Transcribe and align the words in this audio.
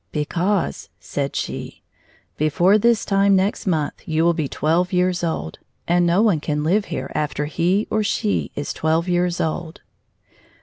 "Because," 0.11 0.89
said 0.99 1.35
she, 1.35 1.83
"before 2.35 2.79
this 2.79 3.05
time 3.05 3.35
next 3.35 3.67
month 3.67 4.01
you 4.07 4.23
will 4.23 4.33
be 4.33 4.47
twelve 4.47 4.91
years 4.91 5.23
old, 5.23 5.59
and 5.87 6.07
no 6.07 6.23
one 6.23 6.39
can 6.39 6.63
live 6.63 6.85
here 6.85 7.11
after 7.13 7.45
he 7.45 7.85
or 7.91 8.01
she 8.01 8.49
is 8.55 8.73
twelve 8.73 9.07
years 9.07 9.39
old." 9.39 9.81